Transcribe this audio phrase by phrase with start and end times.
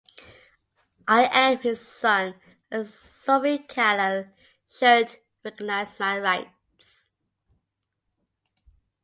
[1.07, 2.33] I am his son
[2.71, 4.29] and Sufi Khalil
[4.67, 7.11] should recognize my rights.